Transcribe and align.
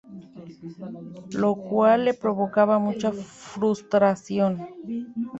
Lo 1.41 1.53
cual 1.53 2.05
le 2.05 2.15
provocaba 2.15 2.79
mucha 2.79 3.11
frustración. 3.11 4.65